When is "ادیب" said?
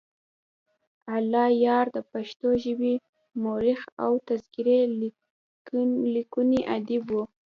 6.75-7.03